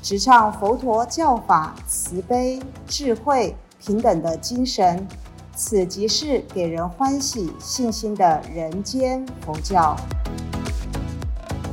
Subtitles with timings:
[0.00, 5.06] 直唱佛陀教法慈悲、智慧、平等的精神，
[5.54, 9.96] 此即是给人欢喜、信心的人间佛教。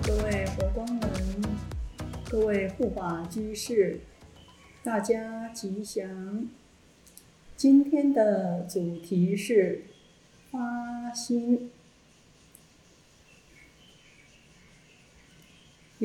[0.03, 1.43] 各位佛光人，
[2.27, 4.01] 各位护法居士，
[4.83, 6.47] 大家吉祥。
[7.55, 9.85] 今天的主题是
[10.51, 11.71] 发心，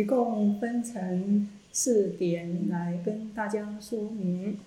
[0.01, 1.47] 一共分成。
[1.73, 4.59] 四点来跟大家说明。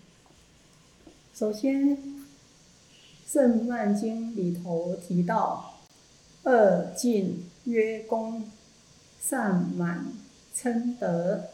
[1.34, 1.98] 首先，
[3.28, 5.80] 《圣曼经》里头提到
[6.46, 8.44] “二进曰功，
[9.20, 10.06] 善满
[10.56, 11.50] 称德”。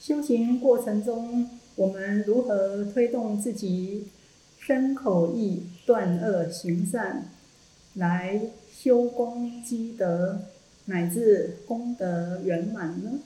[0.00, 4.08] 修行过程中，我们如何推动自己
[4.58, 7.26] 身口意断恶行善，
[7.94, 8.40] 来
[8.72, 10.40] 修功积德，
[10.86, 13.20] 乃至功德圆满呢？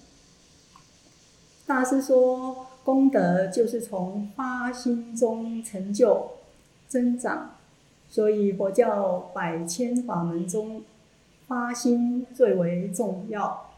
[1.66, 6.32] 大师说，功德就是从发心中成就、
[6.86, 7.56] 增长，
[8.08, 10.82] 所以佛教百千法门中，
[11.48, 13.70] 发心最为重要。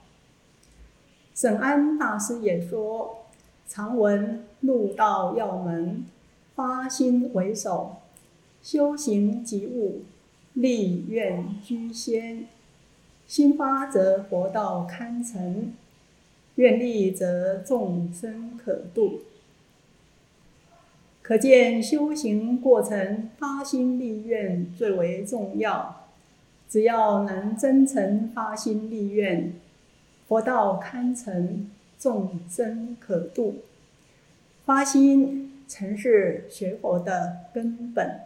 [1.35, 3.19] 沈安大师也说，
[3.67, 6.05] 常闻入道要门，
[6.55, 7.97] 发心为首，
[8.61, 10.03] 修行即悟，
[10.53, 12.47] 立愿居先，
[13.29, 15.73] 心发则佛道堪成。
[16.57, 19.21] 愿力则众生可度，
[21.23, 26.09] 可见修行过程发心立愿最为重要。
[26.69, 29.55] 只要能真诚发心立愿，
[30.27, 33.59] 佛道堪成，众生可度。
[34.65, 38.23] 发心曾是学佛的根本。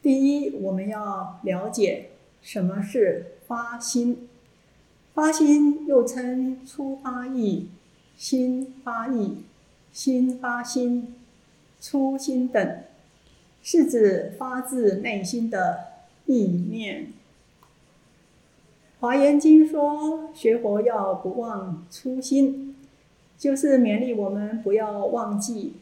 [0.00, 2.10] 第一，我们要了解
[2.42, 4.28] 什么是发心。
[5.12, 7.68] 发心又称初发意、
[8.16, 9.38] 心发意、
[9.92, 11.16] 心发心、
[11.80, 12.82] 初心等，
[13.60, 15.80] 是指发自内心的
[16.26, 17.12] 意念。
[19.00, 22.76] 华严经说，学佛要不忘初心，
[23.36, 25.74] 就是勉励我们不要忘记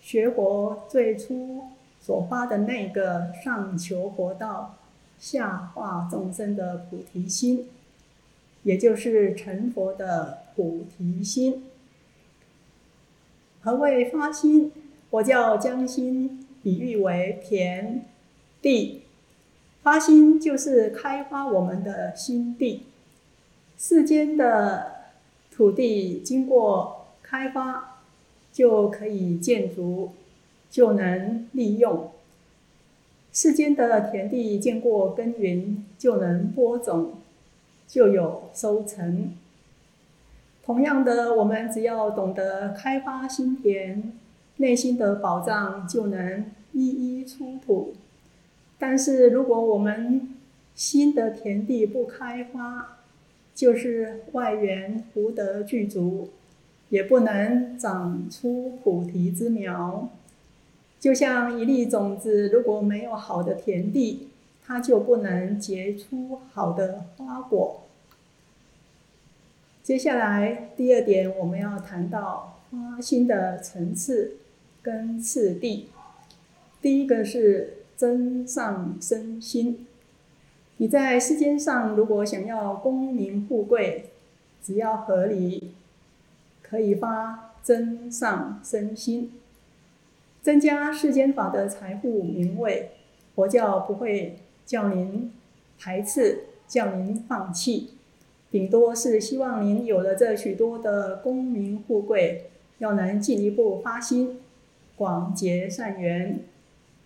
[0.00, 1.64] 学佛最初
[2.00, 4.76] 所发的那个上求佛道、
[5.18, 7.68] 下化众生的菩提心。
[8.62, 11.66] 也就是成佛的菩提心。
[13.60, 14.72] 何谓发心？
[15.08, 18.04] 佛教将心比喻为田
[18.60, 19.02] 地，
[19.84, 22.82] 发心就是开发我们的心地。
[23.78, 24.94] 世间的
[25.52, 28.00] 土地经过开发，
[28.52, 30.10] 就可以建筑，
[30.68, 32.10] 就能利用；
[33.38, 37.16] 世间的田地见过耕耘，就能播种。
[37.86, 39.30] 就有收成。
[40.64, 44.10] 同样的，我们只要懂得开发心田，
[44.56, 47.92] 内心的宝藏就能一一出土。
[48.78, 50.34] 但是，如果我们
[50.74, 52.96] 心的田地不开发，
[53.54, 56.30] 就是外缘福德具足，
[56.88, 60.08] 也不能长出菩提之苗。
[60.98, 64.28] 就像一粒种子，如果没有好的田地，
[64.64, 67.82] 它就不能结出好的花果。
[69.82, 74.38] 接下来第二点，我们要谈到发心的层次
[74.82, 75.88] 跟次第。
[76.82, 79.86] 第一个是真上身心。
[80.78, 84.10] 你在世间上，如果想要功名富贵，
[84.62, 85.72] 只要合理，
[86.62, 89.32] 可以发真上身心，
[90.46, 92.90] 增加世间法的财富名位。
[93.34, 95.32] 佛教不会叫您
[95.76, 97.90] 排斥，叫您放弃。
[98.52, 102.44] 顶多是希望您有了这许多的功名富贵，
[102.78, 104.38] 要能进一步发心，
[104.94, 106.38] 广结善缘，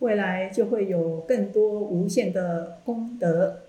[0.01, 3.61] 未来就会有更多无限的功德。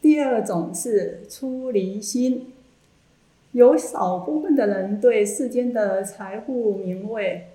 [0.00, 2.52] 第二种是出离心，
[3.50, 7.46] 有少部分的人对世间的财富名位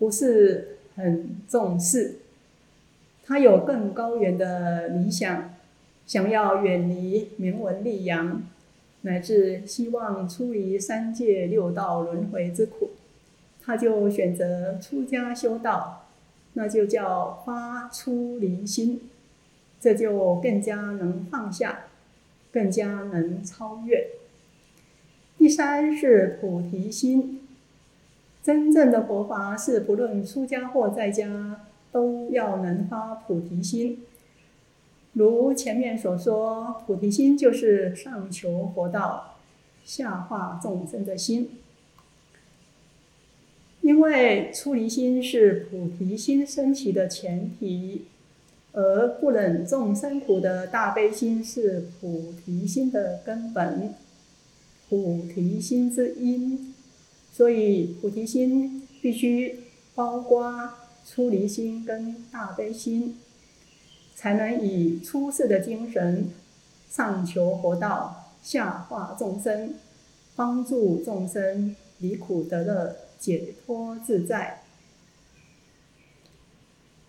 [0.00, 2.16] 不是很重视，
[3.22, 5.54] 他有更高远的理想。
[6.06, 8.42] 想要远离名闻利养，
[9.02, 12.90] 乃至希望出离三界六道轮回之苦，
[13.62, 16.08] 他就选择出家修道，
[16.54, 19.02] 那就叫发出离心，
[19.80, 21.84] 这就更加能放下，
[22.50, 24.08] 更加能超越。
[25.38, 27.46] 第三是菩提心，
[28.42, 31.60] 真正的佛法是不论出家或在家，
[31.92, 34.02] 都要能发菩提心。
[35.12, 39.36] 如前面所说，菩提心就是上求佛道、
[39.84, 41.50] 下化众生的心。
[43.82, 48.04] 因为出离心是菩提心升起的前提，
[48.72, 53.94] 而不忍众生苦的大悲心是菩提心的根本，
[54.88, 56.69] 菩提心之因。
[57.40, 59.60] 所以菩提心必须
[59.94, 60.74] 包括
[61.06, 63.16] 出离心跟大悲心。
[64.14, 66.28] 才能以出世的精神，
[66.90, 69.72] 上求佛道，下化众生，
[70.36, 74.60] 帮助众生离苦得乐，解脱自在。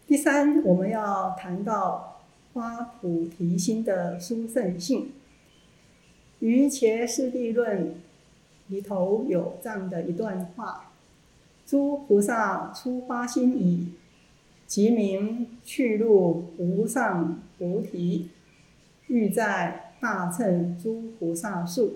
[0.07, 2.22] 第三，我们要谈到
[2.54, 5.01] 发菩提心的殊胜性。
[6.39, 7.88] 《于伽师地论》
[8.72, 10.94] 里头有这样的一段话：
[11.66, 13.90] 诸菩萨初发心已。
[14.66, 18.30] 即名去入无上菩提，
[19.08, 21.96] 欲在大乘诸菩萨树。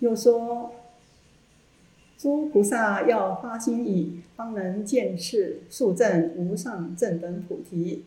[0.00, 0.72] 又说，
[2.18, 8.02] 诸菩萨要发心已，方能见是树正无上正等菩提。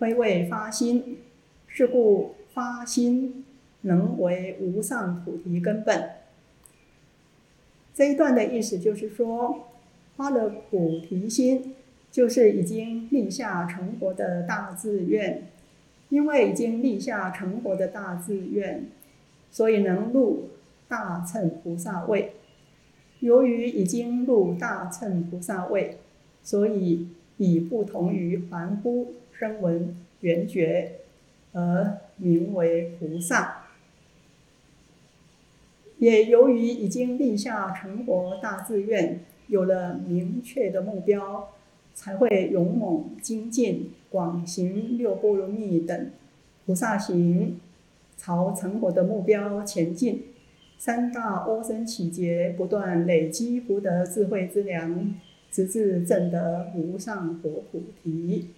[0.00, 1.18] 非为发心，
[1.68, 3.44] 是故发心
[3.82, 6.10] 能为无上菩提根本。
[7.94, 9.68] 这一段的意思就是说，
[10.16, 11.74] 发了菩提心。
[12.14, 15.48] 就是已经立下成佛的大志愿，
[16.10, 18.86] 因为已经立下成佛的大志愿，
[19.50, 20.50] 所以能入
[20.86, 22.34] 大乘菩萨位。
[23.18, 25.96] 由于已经入大乘菩萨位，
[26.40, 30.92] 所以已不同于凡夫声闻缘觉，
[31.50, 33.63] 而名为菩萨。
[36.04, 41.48] 也由于已经立下成佛大志愿，有了明确的目标。
[41.96, 46.10] 才会勇猛精进，广行六波罗蜜等
[46.66, 47.60] 菩萨行，
[48.16, 50.24] 朝成佛的目标前进。
[50.76, 55.14] 三大阿僧起劫，不断累积福德智慧之粮，
[55.52, 58.48] 直至证得无上佛菩提。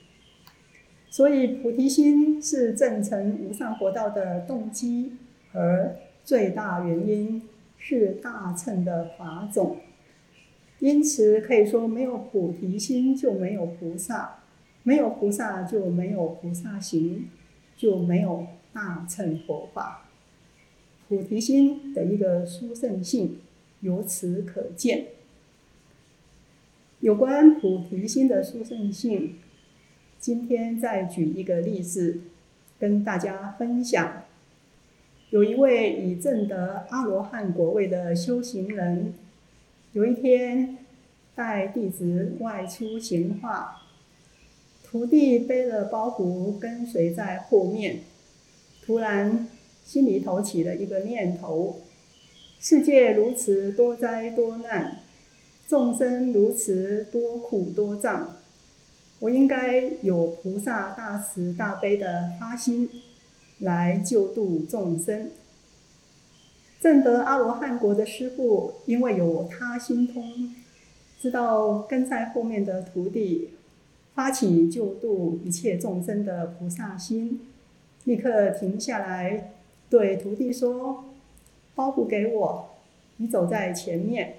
[1.11, 5.13] 所以菩提心是证成无上佛道的动机，
[5.53, 5.91] 和
[6.27, 7.41] 最大原因
[7.79, 9.77] 是大乘的法种。
[10.81, 14.41] 因此可以说，没有菩提心就没有菩萨，
[14.83, 17.29] 没有菩萨就没有菩萨行，
[17.77, 20.09] 就没有大乘佛法。
[21.09, 23.39] 菩提心的一个殊胜性
[23.81, 25.07] 由此可见。
[26.99, 29.37] 有关菩提心的殊胜性，
[30.19, 32.21] 今天再举一个例子
[32.81, 34.25] 跟大家分享。
[35.37, 39.13] 有一位已证得阿罗汉果位的修行人。
[39.93, 40.79] 有一天，
[41.35, 43.83] 带弟子外出行化，
[44.83, 47.99] 徒弟背了包袱跟随在后面。
[48.83, 49.47] 突然，
[49.85, 51.83] 心里头起了一个念头：
[52.59, 55.03] 世界如此多灾多难，
[55.69, 58.37] 众生如此多苦多障，
[59.19, 62.89] 我应该有菩萨大慈大悲的发心，
[63.61, 65.31] 来救度众生。
[66.79, 70.55] 正得阿罗汉国的师父，因为有他心通，
[71.19, 73.51] 知道跟在后面的徒弟
[74.15, 77.41] 发起救度一切众生的菩萨心，
[78.05, 79.53] 立刻停下来
[79.89, 81.05] 对徒弟说
[81.75, 82.69] ：“包袱给我，
[83.17, 84.35] 你走在前面。”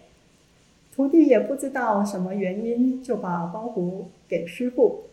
[0.95, 5.03] 徒弟也不知道什么原因，就把包袱给师父。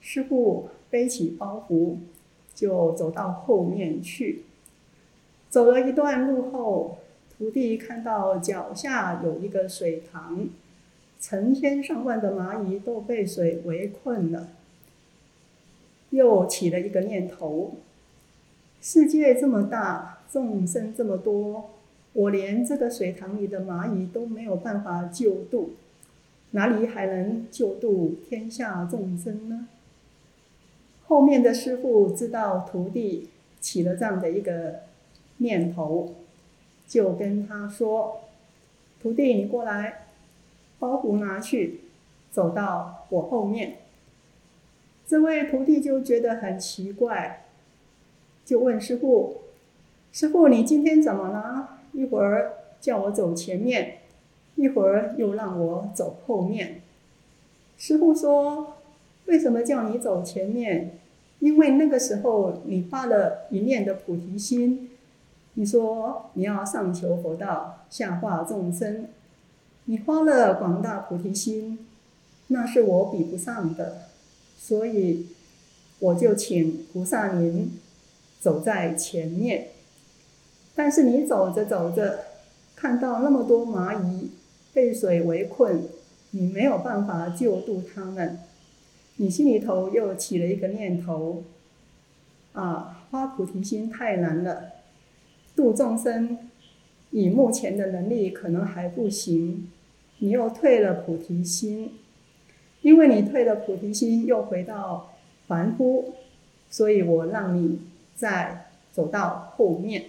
[0.00, 1.96] 师父背起包袱，
[2.60, 4.42] 就走到后面去。
[5.48, 6.98] 走了一段路后，
[7.34, 10.46] 徒弟看到脚下有一个水塘，
[11.18, 14.48] 成千上万的蚂蚁都被水围困了。
[16.10, 17.76] 又起了一个念头：
[18.82, 21.70] 世界这么大，众生这么多，
[22.12, 25.70] 我连这个水塘里的蚂蚁都没有办法救度，
[26.50, 29.68] 哪里还能救度天下众生呢？
[31.10, 33.28] 后面的师傅知道徒弟
[33.60, 34.88] 起了这样的一个。
[35.42, 36.16] 念头，
[36.86, 38.20] 就跟他说
[39.00, 40.08] ：“徒弟，你过来，
[40.78, 41.80] 包袱拿去，
[42.30, 43.78] 走到我后面。”
[45.08, 47.46] 这位徒弟就觉得很奇怪，
[48.44, 49.40] 就问师傅
[50.12, 51.78] ：“师傅，你今天怎么了？
[51.94, 54.00] 一会儿叫我走前面，
[54.56, 56.82] 一会儿又让我走后面。”
[57.78, 58.74] 师傅说
[59.30, 60.98] ：“为什么叫你走前面？
[61.38, 64.90] 因为那个时候你发了一念的菩提心，
[65.54, 69.06] 你说你要上求佛道，下化众生，
[69.84, 71.86] 你发了广大菩提心，
[72.48, 73.98] 那是我比不上的，
[74.58, 75.28] 所以
[76.00, 77.70] 我就请菩萨您
[78.40, 79.68] 走在前面。
[80.74, 82.18] 但是你走着走着，
[82.74, 84.32] 看到那么多蚂蚁
[84.74, 85.84] 被水围困。”
[86.32, 88.38] 你没有办法救度他们，
[89.20, 91.44] 你心里头又起了一个念头，
[92.54, 94.72] 啊，发菩提心太难了，
[95.54, 96.38] 度众生
[97.10, 99.68] 以目前的能力可能还不行，
[100.20, 101.92] 你又退了菩提心，
[102.80, 105.12] 因为你退了菩提心，又回到
[105.46, 106.14] 凡夫，
[106.70, 107.78] 所以我让你
[108.14, 110.04] 再走到后面。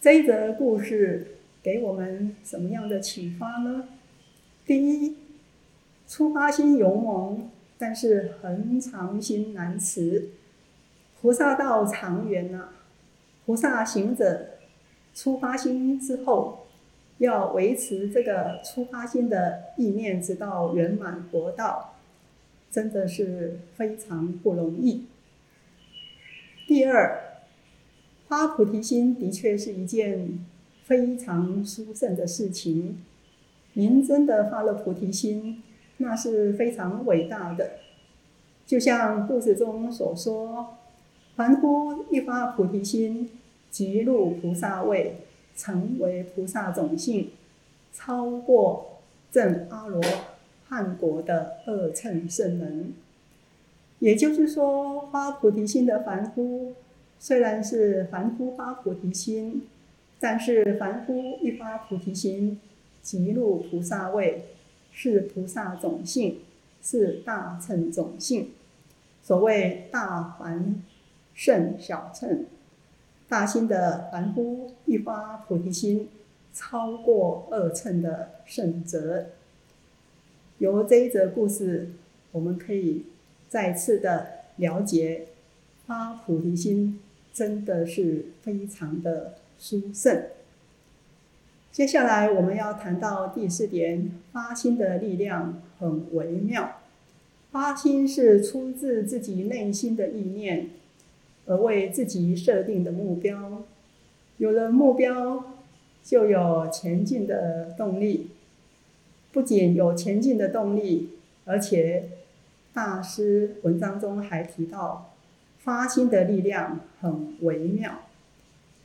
[0.00, 3.88] 这一则故事给我们什么样的启发呢？
[4.66, 5.14] 第一，
[6.10, 7.48] 出发心勇猛，
[7.78, 10.30] 但是恒常心难持。
[11.20, 12.70] 菩萨道长远呐，
[13.46, 14.58] 菩萨行者
[15.14, 16.66] 出发心之后，
[17.18, 21.94] 要维持这个出发心的意念，直到圆满佛道，
[22.72, 25.06] 真的是非常不容易。
[26.66, 27.44] 第二，
[28.26, 30.44] 发菩提心的确是一件
[30.82, 33.00] 非常殊胜的事情。
[33.74, 35.62] 您真的发了菩提心，
[36.00, 37.72] 那是非常伟大的。
[38.66, 40.76] 就像故事中所说，
[41.36, 43.30] 凡夫一发菩提心，
[43.70, 45.18] 即入菩萨位，
[45.56, 47.30] 成为菩萨种性，
[47.92, 50.02] 超过正阿罗
[50.68, 52.92] 汉国的二乘圣人。
[53.98, 56.74] 也就是说，发菩提心的凡夫，
[57.18, 59.66] 虽然是凡夫发菩提心，
[60.18, 62.60] 但是凡夫一发菩提心。
[63.02, 64.44] 即入菩萨位，
[64.92, 66.40] 是菩萨种性，
[66.82, 68.50] 是大乘种性。
[69.22, 70.82] 所谓大凡
[71.34, 72.46] 圣小乘，
[73.28, 76.08] 大心的凡夫一发菩提心，
[76.52, 79.26] 超过二乘的圣者。
[80.58, 81.90] 由这一则故事，
[82.32, 83.06] 我们可以
[83.48, 85.28] 再次的了解，
[85.86, 87.00] 发菩提心
[87.32, 90.24] 真的是非常的殊胜。
[91.72, 96.78] 接下来我们要谈到第四点，发心的力量很微妙。
[97.52, 100.70] 发心是出自自己内心的意念，
[101.46, 103.62] 而为自己设定的目标。
[104.38, 105.44] 有了目标，
[106.02, 108.30] 就有前进的动力。
[109.30, 111.10] 不仅有前进的动力，
[111.44, 112.08] 而且
[112.72, 115.12] 大师文章中还提到，
[115.58, 118.00] 发心的力量很微妙。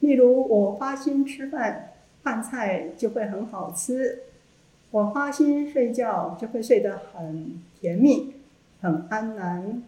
[0.02, 1.94] 例如，我发心吃饭。
[2.26, 4.24] 饭菜就会很好吃，
[4.90, 8.34] 我花心睡觉就会睡得很甜蜜、
[8.82, 9.84] 很安然。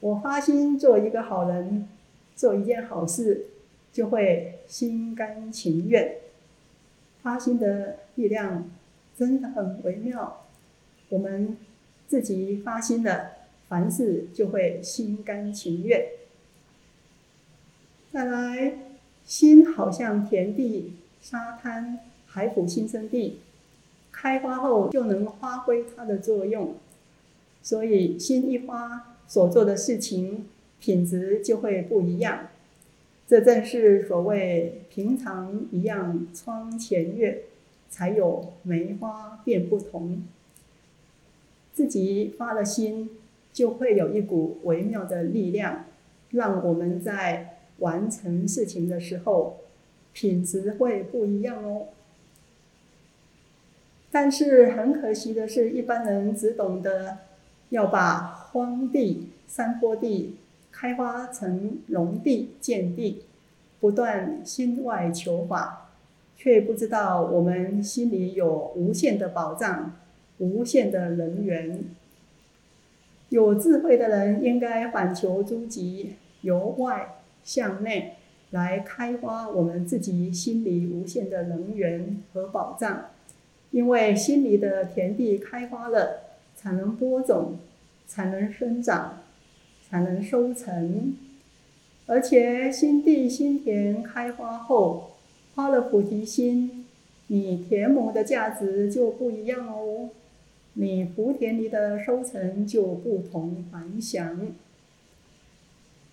[0.00, 1.88] 我花心做一个好人，
[2.34, 3.46] 做一件好事，
[3.92, 6.16] 就会心甘情愿。
[7.22, 8.68] 发心的力量
[9.16, 10.46] 真的很微妙，
[11.10, 11.56] 我们
[12.08, 13.30] 自己发心的，
[13.68, 16.04] 凡事就会心甘情愿。
[18.10, 18.78] 再来，
[19.24, 20.94] 心好像田地。
[21.20, 23.40] 沙滩、海府新生地
[24.10, 26.74] 开花后，就能发挥它的作用。
[27.62, 30.46] 所以，心一花所做的事情
[30.80, 32.48] 品质就会不一样。
[33.26, 37.42] 这正是所谓“平常一样窗前月”，
[37.90, 40.22] 才有梅花变不同。
[41.74, 43.10] 自己发了心，
[43.52, 45.84] 就会有一股微妙的力量，
[46.30, 49.58] 让我们在完成事情的时候。
[50.18, 51.86] 品质会不一样哦，
[54.10, 57.18] 但是很可惜的是，一般人只懂得
[57.68, 60.34] 要把荒地、山坡地
[60.72, 63.26] 开发成农地、建地，
[63.78, 65.92] 不断心外求法，
[66.36, 69.92] 却不知道我们心里有无限的宝藏、
[70.38, 71.84] 无限的人缘。
[73.28, 78.16] 有智慧的人应该反求诸己，由外向内。
[78.50, 83.10] 来开发我们自己心里无限的能源和宝藏，
[83.70, 86.22] 因为心里的田地开花了，
[86.56, 87.58] 才能播种，
[88.06, 89.18] 才能生长，
[89.88, 91.14] 才能收成。
[92.06, 95.10] 而且心地心田开花后，
[95.54, 96.86] 发了菩提心，
[97.26, 100.08] 你田亩的价值就不一样哦，
[100.72, 104.48] 你福田里的收成就不同凡响。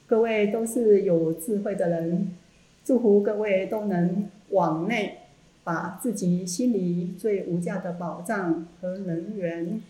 [0.08, 2.36] 各位都是有智慧的人，
[2.84, 5.18] 祝福各位都能往内，
[5.64, 9.82] 把自己心里最无价的宝藏和能源，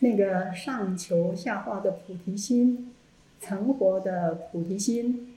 [0.00, 2.92] 那个上求下化的菩提心，
[3.40, 5.34] 成活的菩提心，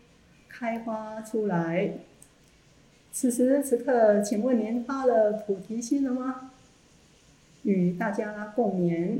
[0.48, 1.92] 开花出来。
[3.12, 6.52] 此时此刻，请问您发了菩提心了吗？
[7.62, 9.20] 与大家共勉。